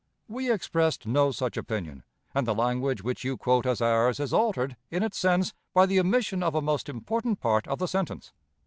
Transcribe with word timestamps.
'"We 0.37 0.51
expressed 0.51 1.05
no 1.05 1.29
such 1.31 1.57
opinion, 1.57 2.01
and 2.33 2.47
the 2.47 2.55
language 2.55 3.03
which 3.03 3.23
you 3.23 3.37
quote 3.37 3.67
as 3.67 3.83
ours 3.83 4.19
is 4.19 4.33
altered 4.33 4.75
in 4.89 5.03
its 5.03 5.19
sense 5.19 5.53
by 5.75 5.85
the 5.85 5.99
omission 5.99 6.41
of 6.41 6.55
a 6.55 6.59
most 6.63 6.89
important 6.89 7.39
part 7.39 7.67
of 7.67 7.77
the 7.77 7.87
sentence. 7.87 8.33